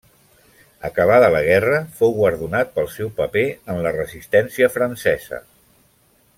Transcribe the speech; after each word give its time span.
Acabada 0.87 1.27
la 1.35 1.41
guerra, 1.47 1.81
fou 1.99 2.15
guardonat 2.21 2.73
pel 2.79 2.89
seu 2.95 3.13
paper 3.21 3.45
en 3.75 3.85
la 3.89 3.95
resistència 3.99 4.75
francesa. 4.79 5.45